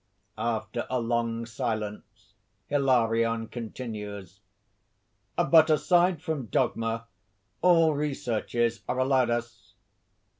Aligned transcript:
(After 0.39 0.87
a 0.89 0.99
long 0.99 1.45
silence 1.45 2.33
Hilarion 2.65 3.47
continues:) 3.49 4.39
"But 5.35 5.69
aside 5.69 6.23
from 6.23 6.47
dogma, 6.47 7.05
all 7.61 7.93
researches 7.93 8.81
are 8.89 8.97
allowed 8.97 9.29
us. 9.29 9.75